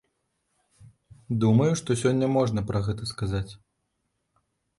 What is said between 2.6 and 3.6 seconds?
пра гэта сказаць.